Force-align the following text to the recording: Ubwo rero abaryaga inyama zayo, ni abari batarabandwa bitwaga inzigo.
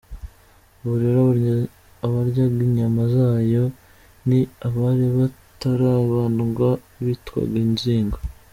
Ubwo 0.79 0.93
rero 1.03 1.19
abaryaga 2.05 2.59
inyama 2.67 3.01
zayo, 3.15 3.63
ni 4.27 4.39
abari 4.67 5.07
batarabandwa 5.17 6.69
bitwaga 7.05 7.57
inzigo. 7.65 8.17